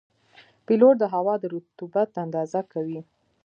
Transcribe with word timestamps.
پیلوټ 0.65 0.95
د 0.99 1.03
هوا 1.13 1.33
د 1.39 1.43
رطوبت 1.53 2.09
اندازه 2.23 2.59
کوي. 2.71 2.99